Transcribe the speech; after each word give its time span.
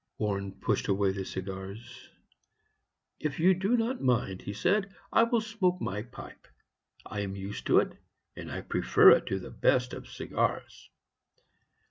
Warren 0.17 0.53
pushed 0.53 0.87
away 0.87 1.11
the 1.11 1.23
cigars. 1.23 2.09
"If 3.19 3.39
you 3.39 3.53
do 3.53 3.77
not 3.77 4.01
mind," 4.01 4.41
said 4.55 4.85
he, 4.85 4.91
"I 5.13 5.21
will 5.21 5.41
smoke 5.41 5.79
my 5.79 6.01
pipe. 6.01 6.47
I 7.05 7.19
am 7.19 7.35
used 7.35 7.67
to 7.67 7.77
it, 7.77 7.99
and 8.35 8.51
I 8.51 8.61
prefer 8.61 9.11
it 9.11 9.27
to 9.27 9.37
the 9.37 9.51
best 9.51 9.93
of 9.93 10.09
cigars." 10.09 10.89